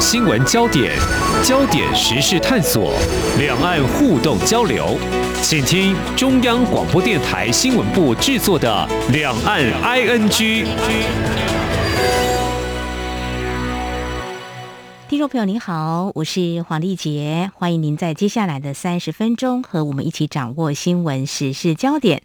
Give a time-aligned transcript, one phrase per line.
[0.00, 0.96] 新闻焦点，
[1.44, 2.94] 焦点时事探索，
[3.38, 4.96] 两岸互动交流，
[5.42, 10.30] 请听中央广播电台新闻部制作的《两岸 ING》。
[15.06, 22.22] 听众朋友您好，我是黄丽杰，欢迎您在接下来的三十分钟和我们一起掌握新闻时事焦点。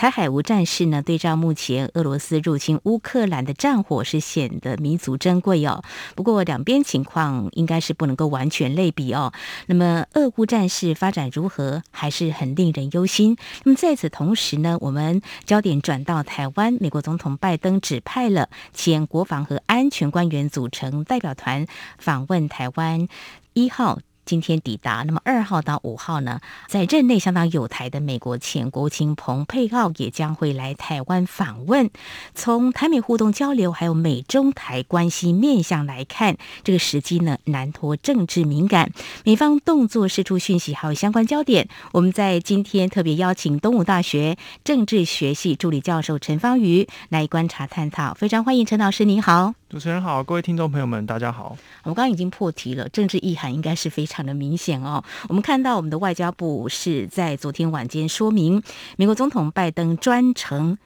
[0.00, 5.82] 台海无战事呢，对照目前俄罗斯入侵乌克兰的战火是显得弥足珍贵哦。
[6.16, 9.34] 不过两边情况应该是不能够完全类比哦。
[9.66, 13.36] 那么俄乌战事发展如何，还是很令人忧心。
[13.64, 21.66] 那么在此同时呢，我们焦点转到台湾，美国总统拜登指派了前国防和安全官员组成代表团
[21.98, 23.06] 访问台湾，
[23.52, 23.98] 一号。
[24.30, 26.38] 今天抵达，那么二号到五号呢，
[26.68, 31.90] 在任内相当有台的美国前国务卿蓬佩奥也将会来台湾访问。
[32.32, 38.92] 从台美互动交流，还有美中台关系面向来看，这个时机呢难脱政治敏感。
[39.24, 48.14] 美方动作释出讯息，还有相关焦点，我们在今天特别邀请东吴大学政治学系助理教授陈方瑜来观察探讨。
[48.14, 49.59] 非常欢迎陈老师，您好。
[49.70, 51.56] 主持人好，各位听众朋友们，大家好。
[51.84, 55.04] 我们刚刚已经破题了，政治意涵应该是非常的明显哦。
[55.28, 58.60] 我们看到我们的外交部是在昨天晚间说明，
[58.96, 60.76] 美国总统拜登专程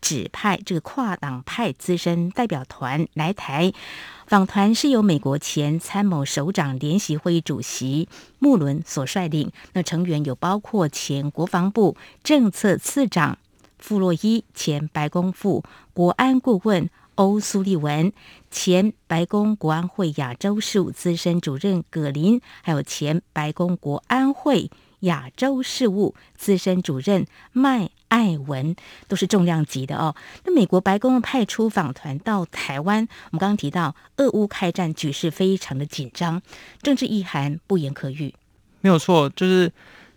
[0.00, 3.72] 指派这个跨党派资深代表团来台
[4.26, 8.08] 访团，是由美国前参谋首长联席会议主席
[8.40, 9.52] 穆伦所率领。
[9.74, 13.38] 那成员有包括前国防部政策次长
[13.78, 15.62] 傅洛伊、前白宫副
[15.94, 16.90] 国安顾问。
[17.16, 18.12] 欧苏利文、
[18.50, 28.74] 前白宫国安会亚洲事务资深主任葛林，还有前白宫国安会亚洲事务资深主任麦爱文，
[29.08, 30.14] 都是重量级的哦。
[30.44, 36.40] 那美国白宫派出访团到台湾，我们刚刚提到，俄乌开战局势非常的紧张，
[36.82, 38.34] 政治意涵不言可喻。
[38.80, 39.70] 没有错，就是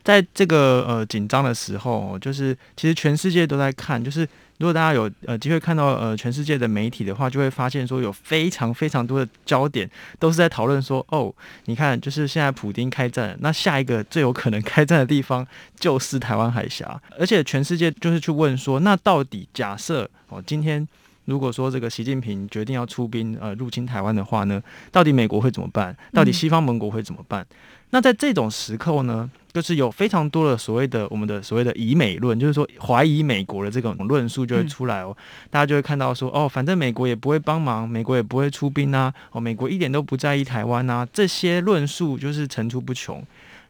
[0.03, 4.27] 在这个呃紧张的时候，就是其实全世界都在看，就是。
[4.57, 11.33] 如果大家有呃机会看到呃全世界的媒体的话，就会发现说有非常非常多的焦点都是在讨论说，哦，
[11.65, 15.45] 你看，就是现在普丁开战，那下一个最有可能开战的地方
[15.77, 20.87] 就是台湾海峡，而且全世界就是去问说，那到底假设哦，今天
[21.25, 24.61] 如果说这个习近平决定要出兵呃入侵台湾的话呢，
[24.91, 25.95] 到底美国会怎么办？
[26.13, 27.45] 到底西方盟国会怎么办？
[27.89, 35.15] 那在这种时刻呢，就是有非常多的所谓的我们的所谓的以美论，就是说怀疑美国的这种论述就会出来哦，
[35.49, 43.25] 大家就会看到说哦，反正美国也不会帮忙，美国也不会出兵啊，哦，美国一点都不在意台湾啊，这些论述就是层出不穷。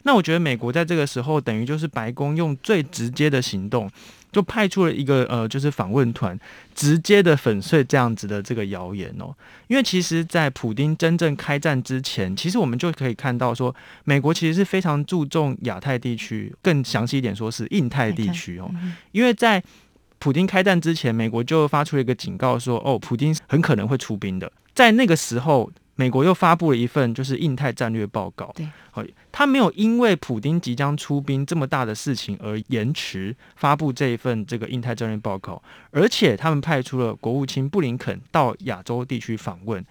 [0.06, 3.92] 那我觉得美国在这个时候等于就是白宫用最直接的行动。
[4.32, 6.38] 就派出了一个呃，就是访问团，
[6.74, 9.34] 直接的粉碎这样子的这个谣言哦。
[9.68, 13.74] 因为其实，在普丁真正开战之前，其实我们就可以看到说，
[14.04, 18.70] 美国其实是非常注重亚太地区，更详细一点说是印太地区哦。
[19.14, 19.64] 因为在
[20.20, 24.52] 普丁开战之前，美国就发出了一个警告说，哦，普丁很可能会出兵的。
[24.74, 25.72] 在那个时候。
[25.95, 28.67] 美国又发布了一份就是印太战略报告，对，
[29.31, 35.61] 他没有因为普丁即将出兵这么大的事情而延迟发布这一份这个印太战略报告，
[35.91, 39.83] 而且他们派出了国务卿布林肯到亚洲地区访问。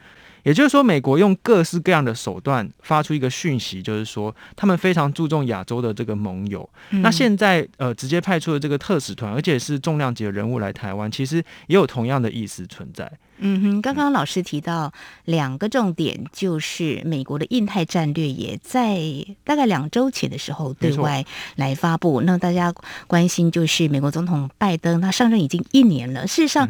[0.44, 6.69] 也就是说，美国用各式各样的手段发出一个讯息，就是说他们非常注重亚洲的这个盟友。
[6.91, 13.10] 嗯、那现在呃，直接派出的这个特使团，而且是重量级的人物来台湾，其实也有同样的意思存在。
[13.38, 14.93] 嗯哼，刚刚老师提到
[15.25, 19.00] 两个重点，就是美国的印太战略也在
[19.43, 21.25] 大概两周前的时候对外
[21.56, 22.21] 来发布。
[22.21, 22.72] 那大家
[23.09, 26.69] 关心就是美国总统拜登，他上任已经一年了，事实上。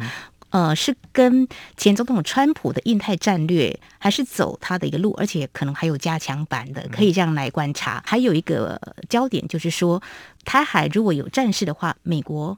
[0.55, 1.45] 嗯呃，是跟
[1.75, 8.01] 前总统川普的印太战略，还是走他的一个路，而且可能还有加强版的，可以这样来观察。
[8.05, 8.79] 还有一个
[9.09, 10.01] 焦点就是说，
[10.45, 12.57] 台海如果有战事的话，美国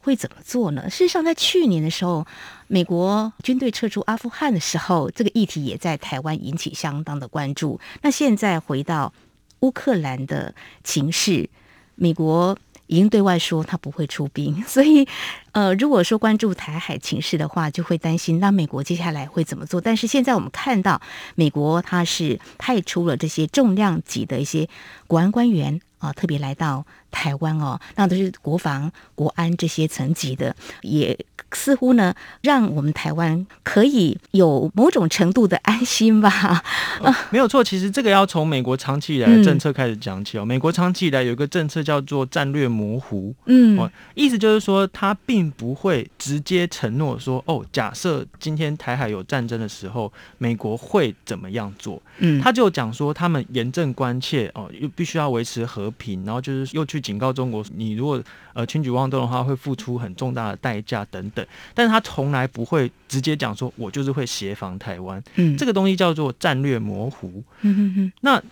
[0.00, 0.88] 会怎么做呢？
[0.88, 2.26] 事实上，在去年的时候，
[2.68, 7.78] 美国军队撤出阿富汗的时候，这个议题也在台湾引起相当的关注。
[8.00, 9.12] 那现在回到
[9.60, 11.50] 乌克兰的情势，
[11.96, 12.56] 美国。
[12.86, 15.06] 已经对外说他不会出兵， 所以，
[15.52, 19.80] 呃，如果说关注台海情势的话，就会担心那美国接下来会怎么做。
[19.80, 21.00] 但是现在我们看到，
[21.34, 24.68] 美国它是派出了这些重量级的一些
[25.06, 31.18] 国安官员啊，特别来到台湾哦，那都是国防、国安这些层级的，也
[31.56, 36.62] 似乎呢，让我们台湾可以有某种程度的安心吧？
[37.00, 40.44] 哦、没有错，其实这个要从美国长期以来的政策开始讲起哦。
[40.44, 52.00] 嗯、美国长期以来有一个政策叫做战略模糊，嗯、哦，意思就是说，他并不会直接承诺说，哦，假设今天台海有战争的时候，美国会怎么样做？
[52.18, 58.22] 嗯，他就讲说，他们严正关切哦，又必须要维持和平，然后就是又去警告中国，你如果
[58.52, 61.45] 呃轻举妄动的话，会付出很重大的代价等等。
[61.74, 65.22] 但是他从来不会直接讲说，我就是会协防台湾。
[65.34, 67.42] 嗯，这个东西叫做战略模糊。
[67.62, 68.12] 嗯哼哼。
[68.20, 68.42] 那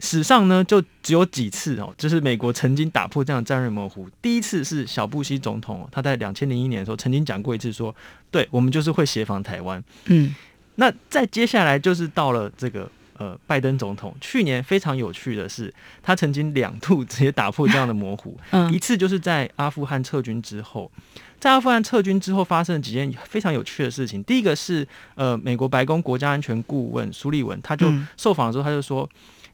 [0.00, 4.08] 史上呢，就只有几次哦，就是美国曾经打破这样的战略模糊。
[4.20, 7.96] 第一次是小布希总统，他在两千零一年的时候曾经讲过一次说，说
[8.30, 9.82] 对我们就是会协防台湾。
[10.06, 10.34] 嗯，
[10.74, 12.90] 那再接下来就是到了这个。
[13.22, 15.72] 呃，拜登总统去年非常有趣的是，
[16.02, 18.36] 他曾经两度 直接打破这样的模糊。
[18.50, 20.90] 嗯，一次就是在阿富汗撤军之后，
[21.38, 24.24] 在阿富汗撤军之后发生了几件非常有趣的事情。
[24.24, 24.84] 第一个是，
[25.14, 27.86] 呃，美国白宫国家安全顾问苏利文，他就
[28.16, 29.08] 受访的时候他就说，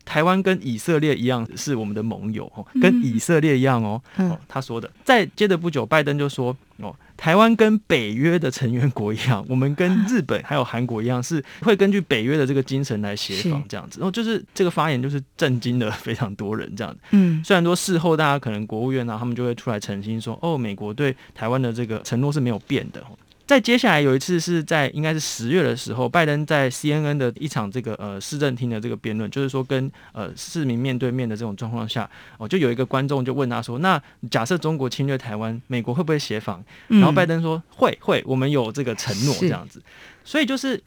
[0.09, 2.51] 台湾跟以色列一样是我们的盟友，
[2.81, 4.01] 跟以色列一样哦。
[4.17, 4.91] 哦，他说的。
[5.05, 6.97] 再接着不久，拜登就说，哦。
[7.19, 13.99] 台湾跟北约的成员国一样， 我们跟日本还有韩国一样，是会根据北约的这个精神来协防这样子。
[13.99, 17.01] 然后就是这个发言就是震惊了非常多人这样子。
[17.11, 23.05] 嗯，虽然说事后大家可能国务院啊，他们就会出来澄清说，哦，美国对台湾的这个承诺是没有变的。
[23.49, 33.99] 在接下来有一次是在应该是十月的时候，拜登在 CNN 的一场这个呃市政厅的这个辩论，就是说跟呃市民面对面的这种状况下，哦，就有一个观众就问他说：“那
[34.31, 39.83] 假设中国侵略台湾，美国会不会协防？”然后拜登说：“会会，我们有这个承诺这样子。”
[40.27, 40.79] 所以就是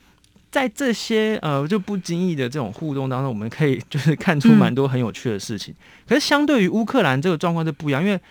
[0.52, 5.74] 在这些呃就不经意的这种互动当中，我们可以就是看出蛮多很有趣的事情。
[6.08, 8.22] 可是相对于乌克兰这个状况就不一样，因为。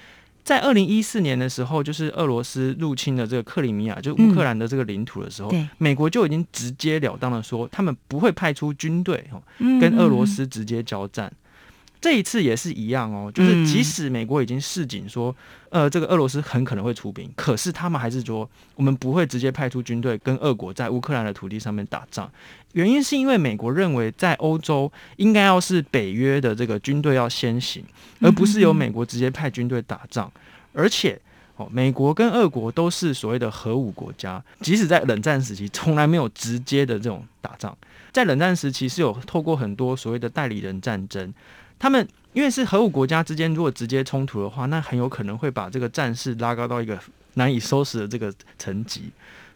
[0.44, 9.24] 在二零一四年的时候，就是俄罗斯入侵了这个克里米亚，就乌克兰的这个领土的时候，嗯、美国就已经直截了当的说，他们不会派出军队
[9.80, 11.32] 跟俄罗斯直接交战。
[12.00, 15.34] 这一次也是一样哦，就是即使美国已经示警说，
[15.68, 22.30] 呃，这个俄罗斯很可能会出兵，可是他们还是说，我们不会直接派出军队跟俄国在乌克兰的土地上面打仗。
[22.72, 27.84] 原因是因为美国认为，在欧洲应该要是北约的这个军队要先行，
[28.20, 30.32] 而不是由美国直接派军队打仗。
[30.72, 31.20] 而且，
[31.56, 37.76] 哦，美国跟俄国都是所谓的核武国家，即使在冷战时期，从来没有直接的这种打仗。
[38.10, 41.34] 在冷战时期是有透过很多所谓的代理人战争。
[41.80, 46.96] 他们因为是核武国家之间，如果直接冲突的话，那很有可能会把这个战事拉高到一个
[47.34, 49.10] 难以收拾的这个层级。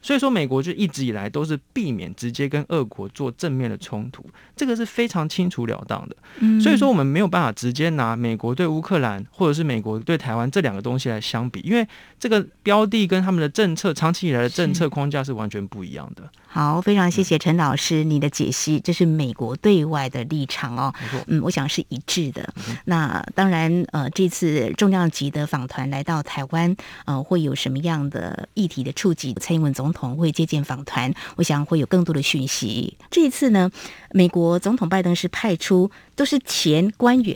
[0.05, 4.23] 所以说，美国就一直以来都是避免直接跟俄国做正面的冲突，
[4.55, 6.15] 这个是非常清楚了当的。
[6.41, 11.89] 嗯所以说，我们没有办法直接拿美国对乌克兰或者是美国对台湾这两个东西来相比，因为
[12.21, 16.31] 这个标的跟他们的政策长期以来的政策框架是完全不一样的。
[16.47, 20.95] 好，非常谢谢陈老师你的解析，这是美国对外的立场哦。
[21.27, 22.53] 嗯，我想是一致的。
[22.85, 26.77] 那当然，呃，这次重量级的访团来到台湾，
[27.07, 29.35] 呃，会有什么样的议题的触及？
[29.41, 32.99] 蔡英文总统会接见访团，我想会有更多的讯息。
[33.11, 33.71] 这一次呢，
[34.11, 37.35] 美国总统拜登是派出都是前官员，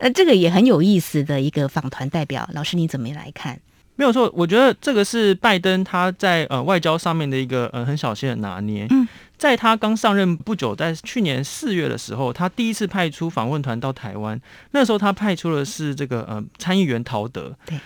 [0.00, 2.48] 那， 这个也很有意思的一个访团代表。
[2.54, 3.60] 老师你怎么来看？
[3.96, 8.86] 没有错，我觉得这个是拜登他在呃外交上面的一个呃很小心的拿捏。
[8.90, 14.40] 嗯，在他刚上任不久，在去年四月的时候，他第一次派出访问团到台湾，
[14.70, 17.56] 那时候他派出的是这个呃参议员陶德。
[17.66, 17.76] 对。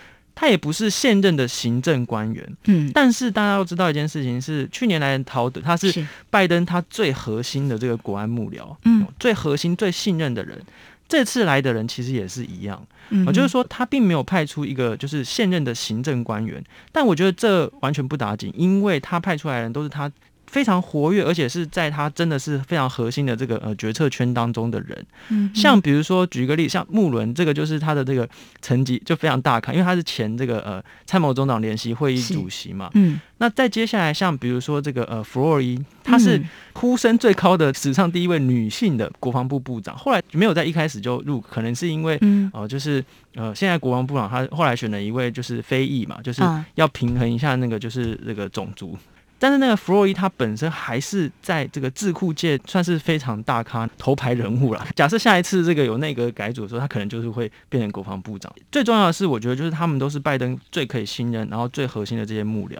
[0.43, 10.61] 他也不是现任的行政官员，嗯，但是大家要知道一件事情是，去年来的陶德，他是拜登他最核心的这个国安幕僚，嗯，最核心、最信任的人。
[11.07, 20.11] 这次来的人其实也是一样，嗯，就是说他并没有派出一个就是现任的行政官员，但我觉得这完全不打紧，因为他派出来的人都是他。
[20.53, 25.05] 非常活跃，而且是在他真的是非常核心的这个呃决策圈当中的人。
[25.29, 28.29] 嗯，像比如说举个例，像穆伦，这个就是他的这个
[28.61, 32.91] 层级就非常大咖，因为他是前这个呃参谋总长联席会议主席嘛。
[32.93, 36.39] 嗯，那再接下来像比如说这个呃弗洛伊，她是
[36.73, 42.19] 呼声最高的史上第一位女性的国防部部长，后来没有在一开始就入，可能是因为
[42.53, 46.43] 呃就是呃现在国防部长他后来选了一位就是非裔嘛，就是
[46.75, 48.95] 要平衡一下那个就是这个种族。
[49.43, 54.87] 但是那个弗洛伊他本身还是在这个智库界算是非常大咖头牌人物了。
[54.95, 58.49] 假设下一次这个有内阁改组的时候，他可能就是会变成国防部长。
[58.71, 62.77] 最重要的是，我觉得就是他们都是拜登最可以信任，然后最核心的这些幕僚。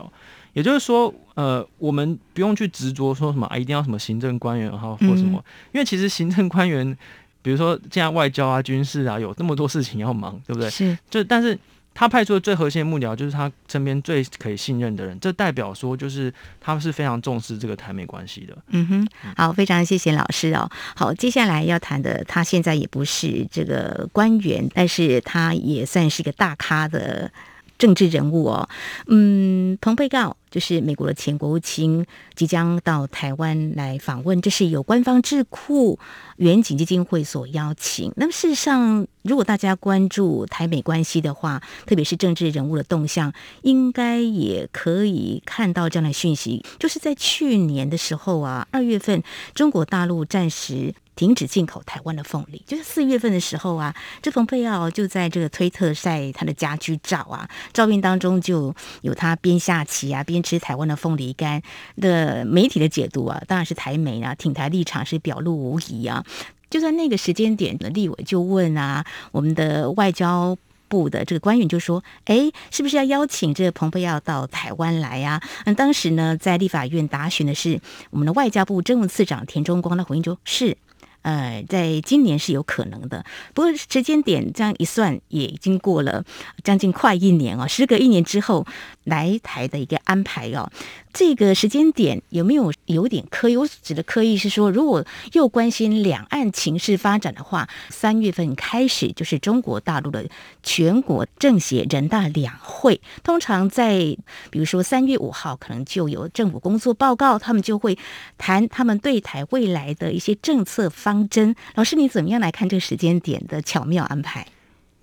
[0.53, 5.43] 也就是说，呃，我们不用去执着说什么啊，一定要什么行政官员哈或什么，
[5.73, 6.97] 因为其实行政官员
[7.41, 10.69] 比如说现在外交啊、军事啊，有那么多事情要忙，对不对？
[10.69, 11.59] 是，就但是。
[11.93, 18.57] 他派出的最核心的幕僚就是他身边最可以信任的人，这代表说就是他是非常重视这个台美关系的。
[18.69, 19.07] 嗯哼，
[19.37, 20.69] 好，非常谢谢老师哦。
[20.95, 27.31] 好，接下来要谈的，他现在也不是这个官员，但是他也算是个大咖的
[27.77, 28.69] 政治人物哦。
[29.07, 30.37] 嗯，蓬佩奥。
[30.53, 35.97] 就是美国的前国务卿即将到台湾来访问，这是由官方智库
[36.35, 38.13] 远景基金会所邀请。
[38.17, 46.63] 那么事实上，如果大家关注台美关系的话，特别是政治人物的动向，应该也可以看到这样的讯息。
[46.77, 49.23] 就是在去年的时候啊，二月份，
[49.55, 52.61] 中国大陆暂时停止进口台湾的凤梨。
[52.67, 60.43] 就是四月份的时候啊，这蓬佩奥就在这个推特晒他的家居照啊，照片当中就有他边下棋啊边。
[60.43, 61.61] 吃台湾的凤梨干
[61.95, 66.21] 的媒体的解读啊，当然是台媒啊，挺台立场是表露无遗啊。
[66.69, 70.57] 就在那个时间点的立委就问啊，我们的外交
[70.89, 77.79] 部的这个官员就说：“哎，是不是要邀请这个蓬佩奥到台湾来呀？”嗯，当时呢，在立法院答询的是
[78.09, 80.77] 我们的外交部政务次长田中光的回应，就是。
[81.23, 86.23] 呃，在今年是有可能的，不过时间点这样一算，也已经过了
[86.63, 88.65] 将近快一年哦，时隔一年之后
[89.03, 90.71] 来台的一个安排哦。
[91.13, 93.55] 这个时间点有没有有点刻意？
[93.55, 100.27] 我指的刻意是说，如果又关心两岸情势发展的话，三月份开始就是中国大陆的
[100.63, 104.17] 全国政协人大两会，通常在
[104.49, 107.95] 比如说三月五号可能就有政府工作报告，他们就会
[108.39, 111.55] 谈他们对台未来的一些政策方针。
[111.75, 114.47] 老师，你怎么样来看这个时间点的巧妙安排？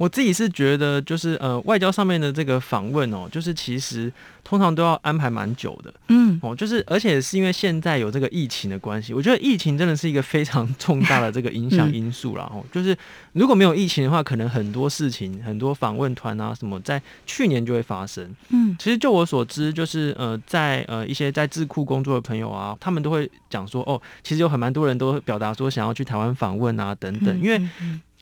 [0.00, 4.10] 我自己是觉得，就是呃，外交上面的这个访问哦，就是其实
[4.42, 12.50] 通常都要安排蛮久的，嗯，哦，就是而且是因为现在有这个疫情的关系，我觉得疫情真的是一个非常 重大的这个影响因素啦。
[12.50, 12.96] 哦，就是
[13.34, 18.26] 如果没有疫情的话，可能很多事情、很多访问团啊什么，在去年就会发生。
[18.48, 27.60] 嗯，其实就我所知，就是呃，在呃一些在智库工作的朋友啊，他们都会讲说，哦，其实有很蛮多人都表达说想要去台湾访问啊等等，因为。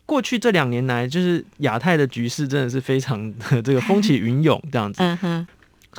[0.09, 5.03] 过去这两年来，就是亚太的局势真的是非常的 这个风起云涌这样子。
[5.03, 5.47] 嗯哼。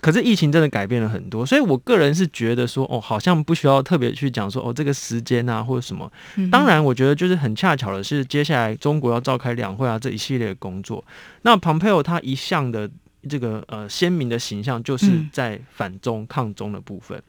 [0.02, 6.10] 可是疫情真的改变了很多，所以我个人是觉得说，哦，好像不需要特别去讲说，哦，这个时间啊或者什么。
[6.50, 11.04] 当然，我觉得就是很恰巧的是，接下来中国要召开两会啊这一系列的工作。
[11.42, 12.90] 那蓬佩奥他一向的
[13.28, 17.22] 这个呃鲜明的形象，就是在反中抗中的部分。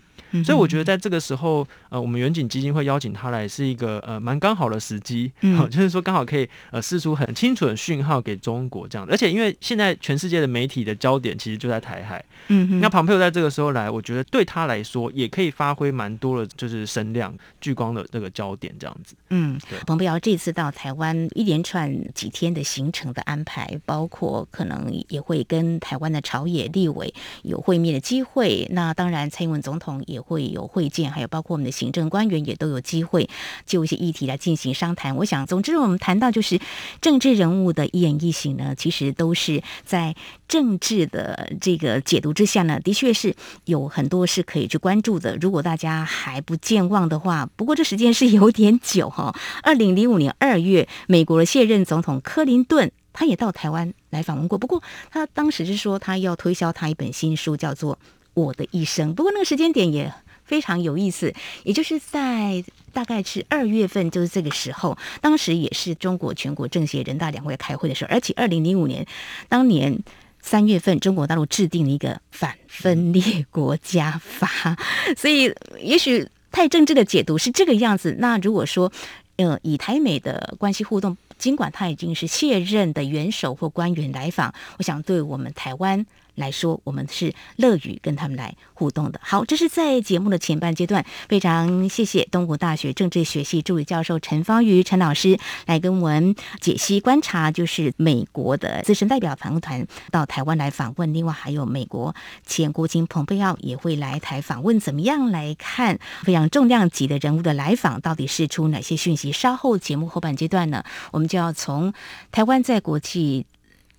[0.45, 9.07] 所以我觉得在这个时候，呃，我们远景基金会邀请他来是一个呃蛮刚好的时机，嗯， 就是说刚好可以呃释出很清楚的讯号给中国这样。
[9.11, 19.15] 而且因为现在全世界的媒体的焦点其实就在台海，嗯，那庞佩奥在这个时候来，我觉得对他来说也可以发挥蛮多的，就是声量聚光的这个焦点这样子。
[19.31, 19.79] 嗯，对。
[19.87, 28.67] 蓬佩瑶这次到台湾一连串几天的行程的安排，包括可能也会跟台湾的朝野立委有会面的机会。
[28.71, 33.29] 那当然，蔡英文总统也会有会见，还有包括我们的行政官员也都有机会
[33.67, 35.17] 就一些议题来进行商谈。
[35.17, 36.61] 我想，总之我们谈到就是
[37.01, 40.15] 政治人物的一言一行呢，其实都是在
[40.49, 43.35] 政治的这个解读之下呢，的确是
[43.65, 45.37] 有很多是可以去关注的。
[45.41, 49.35] 如果大家还不健忘的话，不过这时间是有点久哈。
[49.63, 57.99] 二零零五年二月，美国的现任总统克林顿他也到台湾来访问过，不过他当时是说他要推销他一本新书，叫做。
[58.35, 59.15] 我的一生。
[59.15, 60.13] 不过那个时间点也
[60.45, 61.33] 非常有意思，
[61.63, 69.07] 也就是在大概是二月份，就是这个时候，当时也是中国全国政协人大两会开会的时候，而且二零零五年
[69.49, 70.03] 当年
[70.41, 74.77] 三月份，中国大陆制定了一个反分裂国家法，
[75.17, 78.17] 所以也许太政治的解读是这个样子。
[78.19, 78.91] 那如果说，
[79.37, 86.05] 呃，以台美的关系互动，尽管他已经是卸任的元首或官员来访，我想对我们台湾。
[86.41, 89.21] 来说，我们是乐于跟他们来互动的。
[89.23, 109.31] 好，这是在节目的前半阶段，非常谢谢东吴大学政治学系助理教授陈芳瑜陈老师来跟我们解析观察，就是美国的资深代表访问团到台湾来访问，另外还有美国前国务卿蓬佩奥也会来台访问，怎么样来看非常重量级的人物的来访，到底释出哪些讯息？
[109.31, 110.83] 稍后节目后半阶段呢，
[111.13, 111.93] 我们就要从
[112.33, 113.47] 台湾在国际。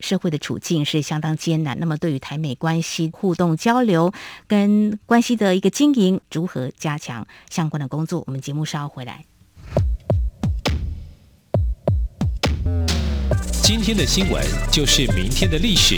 [0.01, 4.11] 社会的处境是相当艰难，那么对于台美关系互动交流
[4.47, 8.23] 跟关系的一个经营，如何加强相关的工作？
[8.27, 9.25] 我们节目稍后回来。
[13.63, 15.95] 今天的新闻就是明天的历史，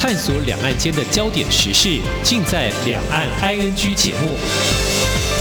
[0.00, 5.33] 探索两岸间的焦点时事，尽在《两岸 ING》节目。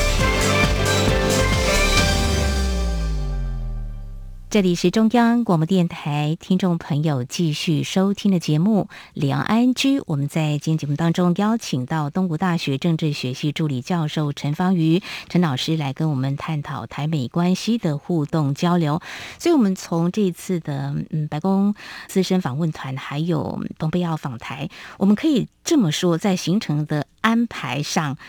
[4.54, 9.98] 这里是中央广播电台听众朋友继续收听的节目《两岸 ING》。
[10.06, 19.02] 我们在今天节目当中邀请到东吴大学政治学系助理教授陈芳瑜陈老师来跟我们探讨台美关系的互动交流。
[19.40, 21.74] 所以，我们从这次的嗯白宫
[22.08, 24.70] 资深访问团，还有蓬佩奥访台，
[25.00, 28.20] 我们可以这么说，在行程的安排上。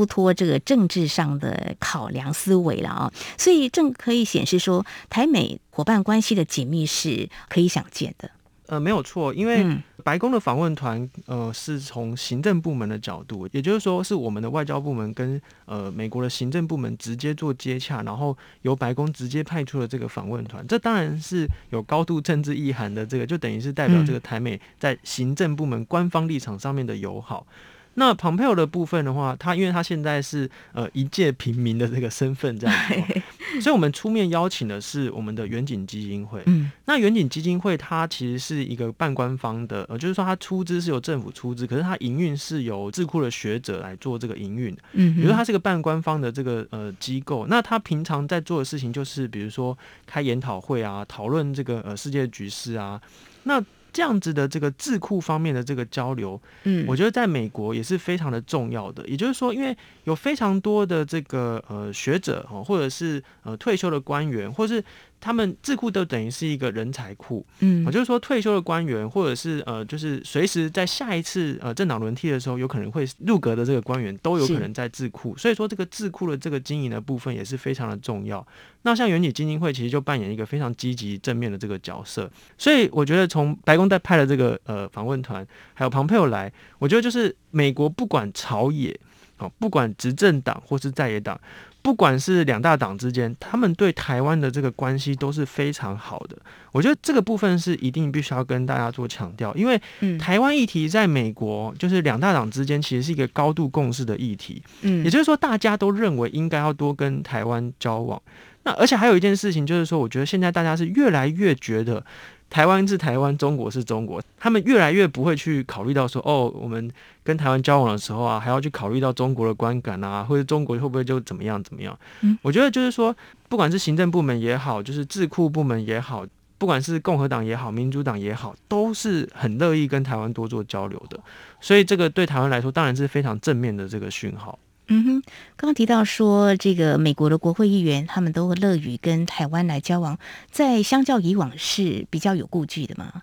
[0.00, 8.30] 不脱这个政治上的考量思维了啊，所以正可以显示说，台美伙伴关系的紧密是可以想见的。
[8.68, 9.66] 呃，没有错，因为
[10.02, 23.04] 白宫的访问团，呃，是从行政部门的角度，也就是说，是我们的外交部门跟呃美国的行政部门直接做接洽，然后由白宫直接派出了这个访问团，这当然是有高度政治意涵的。
[23.04, 27.46] 这个就等于是代表这个台美在行政部门官方立场上面的友好。
[27.94, 36.40] 那蓬佩奥的部分的话，他因为他现在是呃一介平民的这个身份这样子，所以我们出面邀请的是我们的远景基金会。
[36.46, 44.74] 嗯，那远景基金会它其实是一个半官方的，呃，就是说它出资是由政府出资，可是它营运是由智库的学者来做这个营运。
[44.92, 53.00] 嗯，比如说它是个半官方的这个呃机构，那它平常在做的事情就是比如说开研讨会啊，讨论这个呃世界局势啊，
[53.42, 53.62] 那。
[53.92, 59.06] 这样子的这个智库方面的这个交流，嗯，我觉得在美国也是非常的重要的。
[59.06, 64.82] 也就是说，因为有非常多的这个呃学者哦，或者是呃退休的官员，或是。
[65.20, 75.36] 他们智库都等于是一个人才库，嗯，就是说退休的官员，或者是呃，就是随时在下一次呃政党轮替的时候，有可能会入阁的这个官员，都有可能在智库。
[75.36, 78.44] 所以说，这个智库的这个经营的部分也是非常的重要。
[78.82, 82.30] 那像远景基金会，其实就扮演一个非常积极正面的这个角色。
[82.56, 88.98] 所以我觉得，从白宫在派的这个呃访问团，还有庞佩奥来，我觉得就是美国不管朝野，
[89.36, 91.38] 哦，不管执政党或是在野党。
[91.82, 96.36] 不管是两大党之间，他们对台湾的这个关系都是非常好的。
[96.72, 99.80] 我觉得这个部分是一定必须要跟大家做强调，因为
[100.18, 104.62] 台湾议题在美国就是两大党之间其实是一个高度共识的议题。
[104.82, 108.20] 嗯，也就是说大家都认为应该要多跟台湾交往。
[108.62, 112.04] 那而且还有一件事情就是说，我觉得现在大家是越来越觉得。
[112.50, 116.90] 台湾是台湾，中国是中国，他们越来越不会去考虑到说，哦，我们
[117.22, 121.96] 跟台湾交往的时候啊，还要去考虑到中国的观感啊，或者中国会不会就怎么样怎么样？
[122.22, 123.14] 嗯，我觉得就是说，
[123.48, 126.26] 不管是行政部门也好，就是智库部门也好，
[126.58, 131.20] 不管是共和党也好，民主党也好，都是很乐意跟台湾多做交流的，
[131.60, 134.58] 所以这个对台湾来说当然是非常正面的这个讯号。
[134.92, 135.22] 嗯哼，
[135.56, 140.18] 刚刚提到说，这个美国的国会议员他们都乐于跟台湾来交往，
[140.50, 143.22] 在相较以往是比较有顾忌的吗？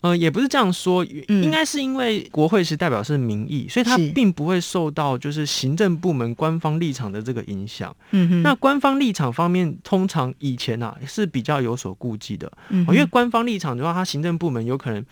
[0.00, 7.94] 呃，也不是这样说，应该是因为国会是代表是民意，嗯、所以它并不会受到就是行政部门官方立场的这个影响。
[8.10, 15.02] 嗯哼，那官方立场方面，通常以前啊是比较有所顾忌的，嗯，因为官方立场的话，它行政部门有可能。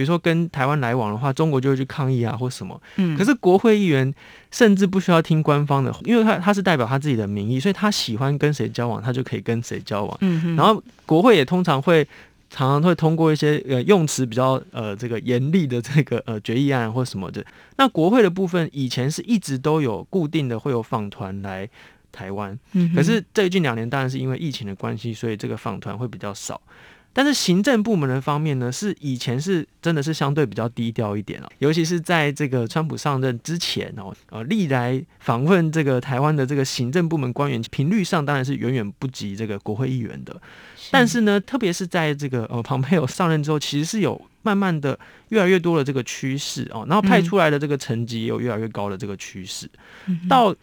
[0.00, 2.80] 比如说跟台湾来往的话，中国就会去抗议啊，或什么。
[2.96, 3.14] 嗯。
[3.18, 4.10] 可是国会议员
[4.50, 10.16] 甚至不需要听官方的，因为他他是代表他自己的民意，所以他喜欢跟谁交往，他就可以跟谁交往。
[10.22, 10.56] 嗯哼。
[10.56, 12.02] 然后国会也通常会
[12.48, 17.44] 常常会通过一些呃用词比较呃这个严厉的这个呃决议案或什么的。
[17.76, 21.68] 那国会的部分以前是一直都有固定的会有访团来
[22.10, 22.58] 台湾。
[22.72, 22.90] 嗯。
[22.94, 26.58] 可是最近两年当然是因为疫情的关系，所以这个访团会比较少。
[27.12, 40.40] 但是行政部门的方面呢，是以前是真的是相对比较低调一点哦，尤其是在这个川普上任之前哦，呃，历来访问这个台湾的这个行政部门官员频率上当然是远远不及这个国会议员的。
[40.92, 44.98] 但是呢，特别是在这个呃蓬佩奥 上任之后，其实是有慢慢的
[45.30, 49.68] 越来越多的这个趋势哦，然后派出来的这个成绩也有越来越高的这个趋势，
[50.28, 50.54] 到。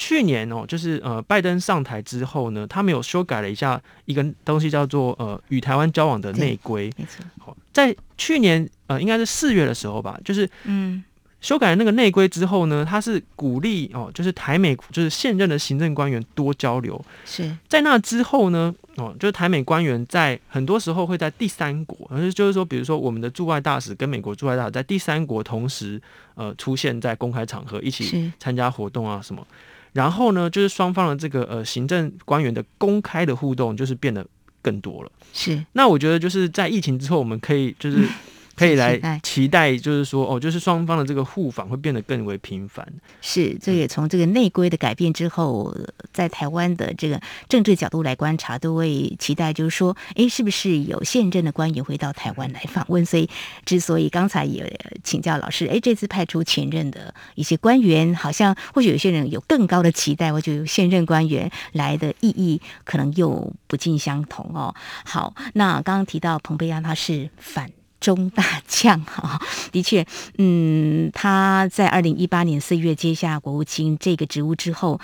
[0.00, 6.90] 去年哦，就是呃，拜登上台之后呢，他们有修改了一下一个东西，叫做呃，与台湾交往的内规。
[6.96, 11.04] 没错，好，在去年呃，应该是四月的时候吧，就是嗯，
[11.42, 16.98] 修改了那个内规之后呢，他是鼓励哦，就是台美就是现任的行政官员多交流。
[17.26, 26.00] 是在那之后呢，哦，就是台美官员在很多时候会在第三国，而就是说，比如说我们的驻外大使跟美国驻外大使在第三国同时
[26.36, 29.46] 呃出现在公开场合，一起参加活动啊什么。
[29.92, 34.26] 然后呢，就是双方的这个呃行政官员的公开的互动，就是变得
[34.62, 35.10] 更多了。
[35.32, 38.06] 是，那我觉得就是在疫情之后，我们可以就是
[38.60, 42.86] 可以来期待，就是说哦，就是双方的这个互访会变得更为频繁。
[43.22, 45.74] 是，这也从这个内规的改变之后，
[46.12, 47.18] 在台湾的这个
[47.48, 53.02] 政治角度来观察，都会期待，就是说，哎，是不是有现任的官员会到台湾来访问？
[53.06, 53.30] 所以，
[53.64, 64.74] 之所以刚才也请教老师，哎，这次派出前任的一些官员，好像或许有些人有更高的期待，我觉得现任官员来的意义可能又不尽相同哦。
[65.06, 67.70] 好，那刚刚提到蓬佩亚，他是反。
[68.00, 69.38] 中大将哈，
[69.70, 70.04] 的确，
[70.38, 74.98] 嗯，他在二零一八年四月接下国务卿这个职务之后，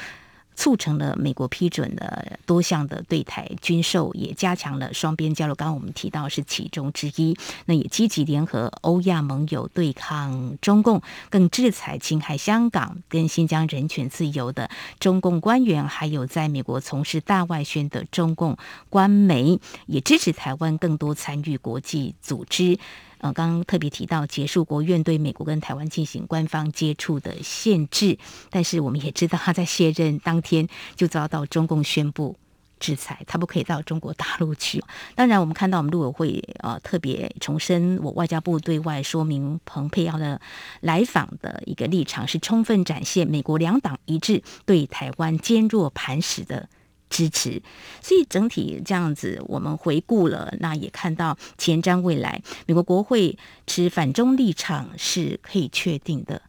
[0.56, 5.54] 促成了美国批准了多项的对台军售，也加强了双边交流。
[5.54, 18.56] 刚刚我们提到是其中之一，那也积极联合欧亚盟友对抗中共，更制裁侵害香港跟新疆人权自由的中共官员，还有在美国从事大外宣的中共
[18.88, 22.78] 官媒，也支持台湾更多参与国际组织。
[23.18, 28.18] 呃，刚刚特别提到结束国务院对美国跟台湾进行官方接触的限制，
[28.50, 32.36] 但是我们也知道他在卸任当天就遭到中共宣布
[32.78, 34.82] 制裁，他不可以到中国大陆去。
[35.14, 40.38] 当然，我们看到我们陆委会呃特别重申，我外交部对外说明彭佩奥的
[40.80, 46.68] 来访的一个立场是充分展现美国两党一致对台湾坚若磐石的。
[47.10, 47.62] 支持，
[48.00, 56.42] 所以整体这样子，我们回顾了，那也看到前瞻未来，美国国会持反中立场是可以确定的，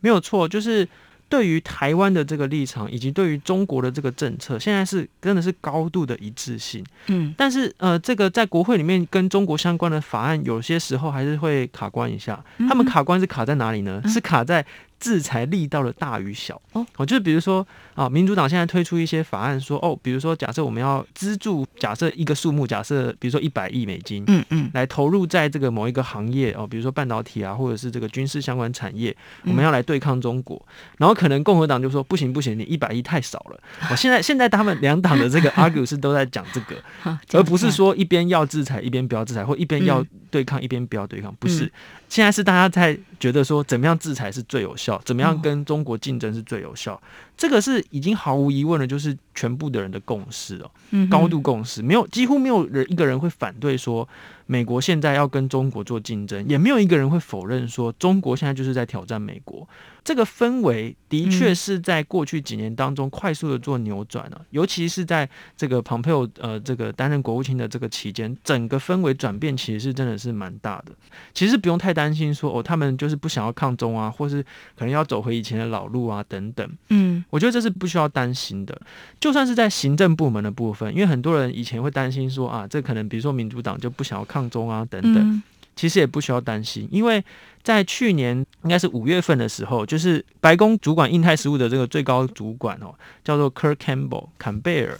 [0.00, 0.88] 没有错，就是。
[1.30, 6.84] 对于台湾的这个立场，以及对于中国的这个政策，现在是真的是高度的一致性。
[7.06, 12.44] 嗯，但是呃，这个在国会里面跟中国相关的法案，有些时候还是会卡关一下。
[12.68, 14.02] 他们卡关是卡在哪里呢？
[14.08, 14.66] 是卡在
[15.00, 16.60] 制裁力道的大与小。
[16.72, 30.60] 哦，就是比如说啊，民主党现在推出一些法案说，哦，比如说假设我们要资助，假设一个数目，假设比如说一百亿美金，嗯嗯，来投入在这个某一个行业哦，比如说半导体啊，或者是这个军事相关产业，我们要来对抗中国，
[30.98, 31.14] 然后。
[31.20, 33.60] 可能共和党就说不行不行，你一百亿太少了。
[33.90, 36.76] 我现在现在他们两党的这个 argue 是都在讲这个，
[37.34, 41.70] 而不是说一边要制裁一边不要制裁，或一边要对抗一边不要对抗，不是。
[42.08, 47.00] 现在是大家在觉得说怎么样制裁是最有效，怎么样跟中国竞争是最有效，
[47.40, 50.70] 这个是已经毫无疑问的，就是全部的人的共识哦，
[51.08, 54.06] 高度共识，没有几乎没有人一个人会反对说
[54.44, 59.66] 美国现在要跟中国做竞争，也没有一个人会否认说中国现在就是在挑战美国。
[60.02, 70.92] 这个氛围的确是在过去几年当中快速的做扭转了，尤其是在这个蓬佩奥呃这个担任国务卿的这个期间，整个氛围转变其实是真的是蛮大的。
[71.34, 74.42] 其实不用太担心说哦，他们就是不想要抗中啊，或是
[74.74, 76.68] 可能要走回以前的老路啊等等。
[76.88, 78.78] 嗯，我觉得这是不需要担心的。
[79.18, 85.42] 就算是在行政部门的部分，因为很多人以前会担心说啊，这可能比如说民主党就不想要抗中啊等等。
[85.76, 87.24] 其实也不需要担心，因为
[87.62, 92.92] 在去年应该是五月份的时候，就是白宫主管印太事务的这个最高主管哦，
[93.24, 94.98] 叫做 Kirk Campbell 坎贝尔，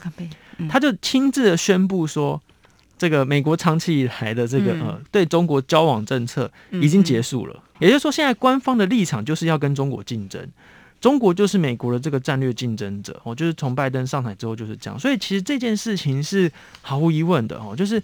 [0.67, 2.41] 他就亲自的宣布说，
[2.97, 10.41] 这个美国长期以来的这个呃对中国交往政策已经结束了，也就是说，现在官方的立场就是要跟中国竞争，
[11.01, 16.49] 中国就是美国的这个战略竞争者哦，就是从拜登上台之后就是这样，所以其实这件事情是
[16.81, 18.01] 毫无疑问的哦，就是。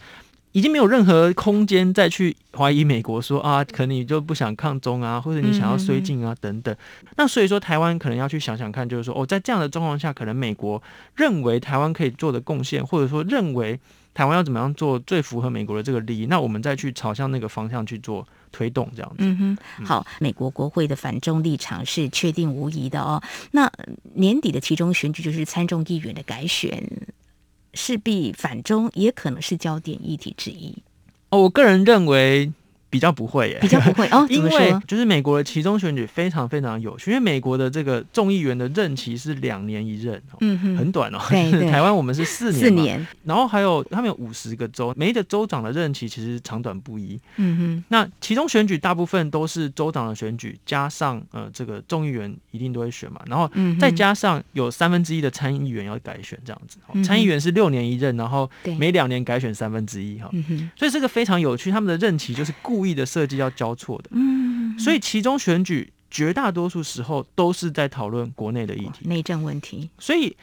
[0.53, 6.75] 已经没有任何空间再去怀疑美国说啊，可能你就不想抗中啊，或者你想要绥靖啊等等。
[7.15, 10.81] 那所以说，台湾可能要去想想看，就是说哦，在这样的状况下，可能美国
[11.15, 13.79] 认为台湾可以做的贡献，或者说认为
[14.17, 19.17] 台湾要怎么样做最符合美国的这个利益，那我们再去朝向那个方向去做推动，这样子。
[19.19, 23.21] 嗯哼，好，美国国会的反中立场是确定无疑的哦。
[23.51, 23.71] 那
[24.15, 26.83] 年底的其中选举就是参众议员的改选。
[27.75, 30.75] 势必反中，也可能是焦点议题之一。
[31.29, 32.51] 哦，我个人认为。
[32.89, 41.19] 比较不会耶，比较不会哦， 因为就是美国的其中选举非常非常有趣，因为美国的这个众议员的任期是两年一任，嗯哼，很短哦。
[41.29, 47.83] 对对， 台湾我们是四年，四年，然后还有他们有五十个州，每一个州长的任期其实长短不一，嗯哼。
[47.89, 60.31] 那其中选举大部分都是州长的选举，加上呃这个众议员一定都会选嘛，然后再加上有三分之一的参议员要改选这样子，参议员是六年一任，然后每两年改选三分之一哈，
[60.77, 62.76] 所以这个非常有趣，他们的任期就是固。
[62.77, 69.89] 故意的设计要交错的，嗯，所以其中选举绝大多数时候都是在讨论国内的议题、内政问题。
[69.97, 70.37] 所以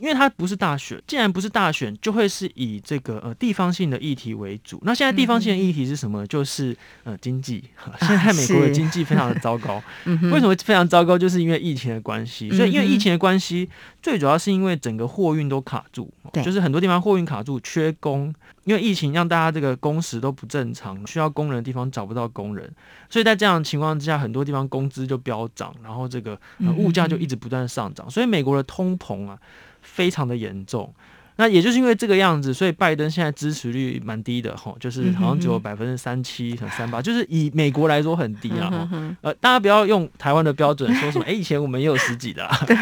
[0.00, 4.80] 因为它不是大选，既然不是大选，就会是以这个呃地方性的议题为主。
[4.84, 6.24] 那现在地方性的议题是什么？
[6.24, 7.64] 嗯、就是呃经济。
[8.00, 9.74] 现在美国的 经济非常的糟糕。
[9.74, 9.84] 啊、
[10.32, 11.18] 为什么非常糟糕？
[11.18, 12.50] 就是因为疫情的关系。
[12.50, 13.68] 所以因为疫情的关系，
[14.02, 16.10] 最主要是因为整个货运都卡住，
[16.44, 18.34] 就是很多地方货运卡住，缺工。
[18.64, 22.70] 因为疫情让大家这个工时都不正常，需要工人的地方找不到工人，
[23.08, 26.38] 所以在这样的情况之下，很多地方工资就飙涨，然后这个
[26.76, 29.38] 物价就一直不断上涨，所以美国的通膨啊
[29.88, 30.92] 非常的严重。
[31.40, 39.16] 那也就是因为这个样子，所以拜登现在支持率蛮低的哈，就是好像只有百分之三七、三八，就是以美国来说很低啊。
[39.20, 42.74] 呃，大家不要用台湾的标准说什么， 哎、欸，以前我们也有十几的，对，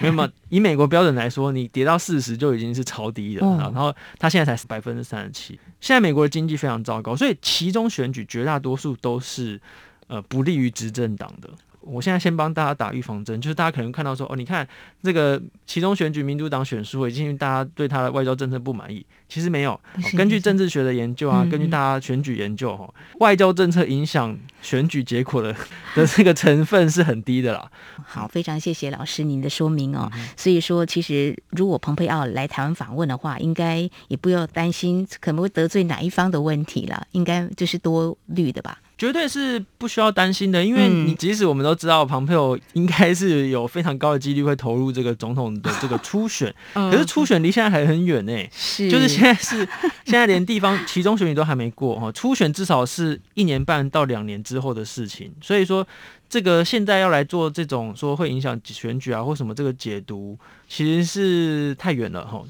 [0.00, 0.30] 没有嘛。
[0.48, 5.58] 以美国标准来说，你跌到四十就已经是超低的，然后他现在才百分之三十七。
[5.80, 9.60] 现在美国的经济非常糟糕，所以其中选举绝大多数都是
[10.06, 11.50] 呃不利于执政党的。
[11.86, 14.66] 我现在先帮大家打预防针，就是大家可能看到说，哦，你看
[15.02, 19.04] 这个其中选举，民主党选输，已经大家对他的外交政策不满意。
[19.28, 19.78] 其实没有，
[20.16, 25.54] 根据政治学的研究啊，根据大家选举研究，哈，外交政策影响选举结果的
[25.94, 27.70] 的这个成分是很低的啦。
[28.04, 30.10] 好，非常谢谢老师您的说明哦。
[30.36, 38.78] 所以说，其实如果蓬佩奥来台湾访问的话，应该也不要担心可能会得罪哪一方的问题了，应该就是多虑的吧。
[38.96, 48.48] 绝对是不需要担心的，因为你即使我们都知道庞佩奥应该是有非常高的几率会投入这个总统的这个初选， 可是初选离现在还很远呢、欸。
[48.52, 49.68] 是，就是现在是
[50.04, 55.86] 现在连地方 其中选举都还没过哈，初选至少是一年半到两年之后的事情，所以说
[56.28, 62.42] 这个现在要来做这种说会影响选举啊或什么这个解读，其实是太远了哈。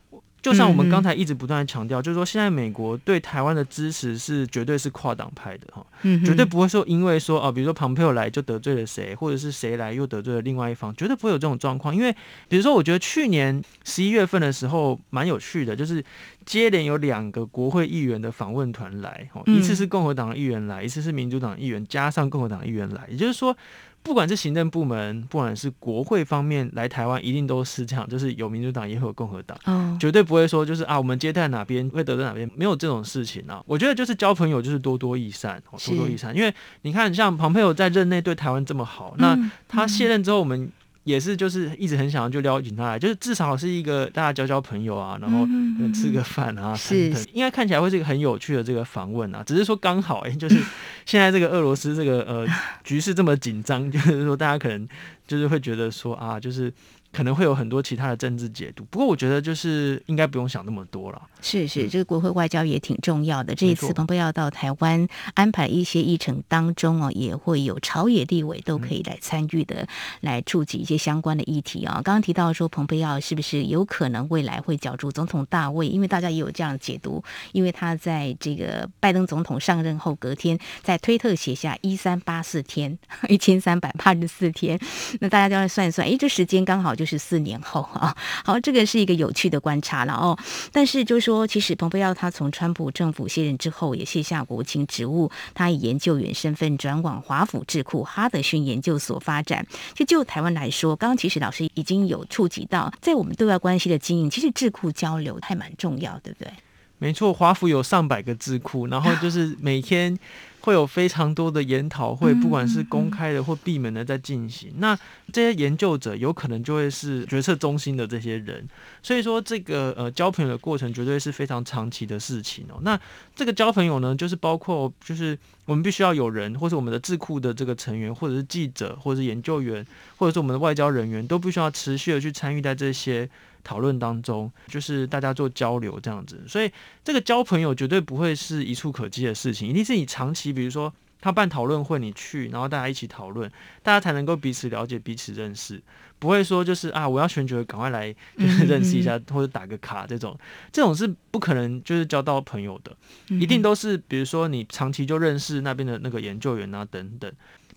[0.45, 5.83] 就像我们刚才一直不断的强调，就是说现在美国对台湾的支持是绝对是跨党派的哈，
[6.23, 11.97] 绝对不会说因为说啊，比如说庞佩奥来就得罪了谁，或者是谁来又得罪了另外一方，绝对不会有这种状况。
[11.97, 12.15] 因为
[12.47, 16.05] 比如说，我觉得去年十一月份的时候蛮有趣的，就是
[16.45, 23.57] 接连有两个国会议员的访问团来，一次是共和党的议员来，一次是民主党议员加上共和党议员来，也就是说。
[24.05, 33.61] 不管是行政部门，不管是国会方面来台湾，一定都是这样，就是有民主党也会有共和党，嗯，绝对不会说就是啊，我们接待哪边会得罪哪边，没有这种事情啊。
[33.67, 36.37] 我觉得就是交朋友就是多多益善，多多益善。
[36.37, 39.37] 因为你看，像庞佩奥在任内对台湾这么好，那
[39.67, 40.71] 他卸任之后，我们。
[41.05, 45.47] 也是，就是一直很想要就邀请他来，就是至少是一个大家交交朋友啊，然后
[45.95, 49.43] 吃个饭啊，是应该看起来会是一个很有趣的这个访问啊。
[49.47, 50.59] 只是说刚好哎、欸，就是
[51.07, 52.47] 现在这个俄罗斯这个呃
[52.83, 54.89] 局势这么紧张，就是说大家可能
[55.27, 56.73] 就是会觉得说啊，就是。
[57.15, 61.23] 可能会有很多其他的政治解读，不过我觉得就是应该不用想那么多了。
[61.41, 63.55] 是是，这个国会外交也挺重要的。
[63.55, 69.87] 这一次蓬佩奥到台湾安排一些议程当中哦，也会有朝野地委都可以来参与的，
[70.23, 72.01] 来触及一些相关的议题啊。
[72.03, 75.87] 刚刚提到说蓬佩奥是不是有可能未来会角逐总统大位？
[75.87, 77.23] 因为大家也有这样的解读，
[77.53, 82.99] 因为他在这个拜登总统上任后隔天在推特写下一三八四天，
[83.29, 84.77] 一千三百八十四天，
[85.21, 87.04] 那大家就要算一算，哎，这时间刚好就。
[87.05, 90.39] 就是四年后啊，好，这个是一个有趣的观察了哦。
[90.73, 99.67] 但是就是说，其实蓬佩奥他从川普政府卸任之后，也卸下国务卿职务，他以研究员身份转往华府智库哈德逊研究所发展。
[99.93, 106.51] 就就台湾来说，刚刚其实老师已经有触及到，在我们对外关系的经营，其实智库交流还蛮重要，对不对？
[106.97, 110.19] 没错，华府有上百个智库，然后就是每天。
[110.65, 114.73] 会有非常多的研讨会，不管是公开的或闭门的在进行。
[114.79, 114.99] 那
[115.31, 118.67] 这些研究者有可能就会是决策中心的这些人，
[119.03, 122.81] 所以说这个呃交朋友的过程绝对是非常长期的事情哦。
[122.81, 122.99] 那
[123.37, 133.29] 这个交朋友呢，就是包括就是我们必须要有人，或是我们的智库的这个成员，或者是记者，或者是研究员，或者是我们的外交人员，都必须要持续的去参与在这些。
[133.65, 136.71] 讨论当中，就是大家做交流这样子，所以
[137.03, 143.51] 这个交朋友绝对不会是一触可及的事情，一定是你长期，比如说他办讨论会，你去，然后大家一起讨论，
[143.83, 145.83] 大家才能够彼此了解、彼此认识，
[146.19, 150.39] 不会说就是啊，我要选举，赶快来就是 认识一下或者打个卡这种，
[150.71, 152.95] 这种是不可能就是交到朋友的，
[153.29, 157.33] 一定都是比如说你长期就认识那边的那个研究员啊等等。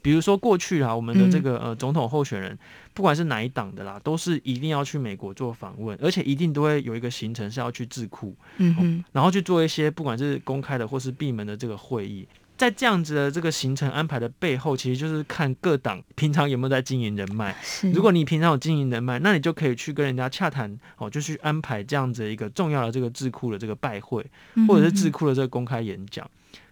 [0.07, 2.57] 比如说过去啊，我们的这个呃总统候选人，
[2.93, 12.25] 不管是哪一党的啦，都是一定要去美国做访问，而且一定都会有一个行程是要去智库，嗯哼，然后去做一些不管是公开的或是闭门的这个会议。
[12.55, 17.53] 在这样子的这个行程安排的背后，其实就是看各党平常有没有在经营人脉。
[17.93, 24.25] 如果你平常有经营人脉，那你就可以去跟人家洽谈哦，就去安排这样子一个重要的这个智库的这个拜会，
[24.69, 26.25] 或者是智库的这个公开演讲。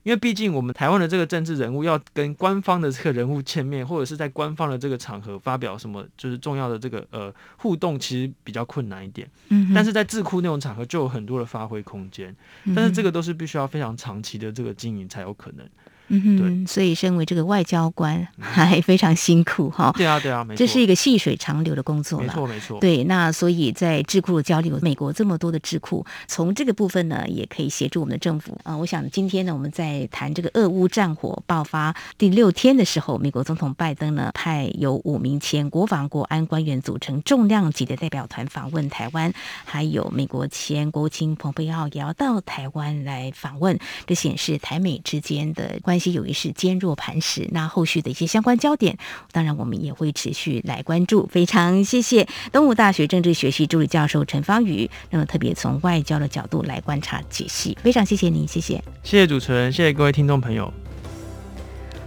[0.05, 9.27] 因为毕竟我们台湾的这个政治人物要跟官方的这个人物见面，或者是在官方的这个场合发表什么就是重要的这个呃互动，其实比较困难一点。
[9.49, 12.35] 嗯，但是在智库那种场合就有很多的发挥空间，
[12.75, 15.67] 但是这个都是必须要非常长期的这个经营才有可能。
[16.07, 19.91] 嗯哼，对，所以身为这个外交官 还非常辛苦哈。
[19.97, 22.27] 对啊，对啊，没错，这是一个细水长流的工作了。
[22.27, 22.79] 没错，没错。
[22.79, 28.77] 对，那所以在智库的交流，美国这么多的智库，从这个部分呢，也可以协助我们的政府啊。
[28.77, 39.33] 我想今天呢，我们在谈这个俄乌战火爆发第六天的时候，美国总统拜登呢，派有五名前国防国安官员组成重量级的代表团访问台湾，
[39.65, 45.94] 还有美国前国务卿蓬佩奥也要到台湾来访问，这显示台美之间的关。
[45.95, 48.97] 关系有一是坚若磐石，那后续的一些相关焦点，
[49.31, 51.25] 当然我们也会持续来关注。
[51.31, 60.69] 非常谢谢东吴大学政治学系助理教授陈方宇，那么特别从外交的角度来观察解析，非常谢谢您，谢谢，谢谢主持人，谢谢各位听众朋友。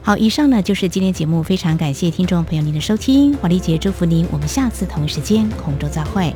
[0.03, 6.35] 好，以上呢就是今天节目，非常感谢听众朋友您的收听，华丽姐祝福您，我们下次同一时间空中再会。